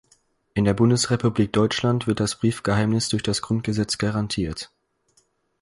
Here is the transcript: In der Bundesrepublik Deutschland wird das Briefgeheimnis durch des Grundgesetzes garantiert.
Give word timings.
In 0.55 0.65
der 0.65 0.73
Bundesrepublik 0.73 1.53
Deutschland 1.53 2.07
wird 2.07 2.19
das 2.19 2.37
Briefgeheimnis 2.39 3.09
durch 3.09 3.21
des 3.21 3.43
Grundgesetzes 3.43 3.99
garantiert. 3.99 4.71